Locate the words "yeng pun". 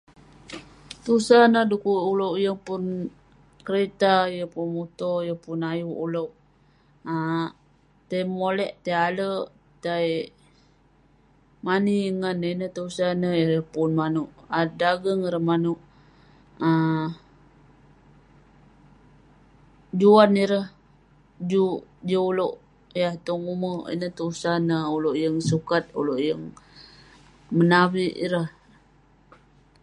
2.43-2.83, 4.35-4.65, 5.27-5.59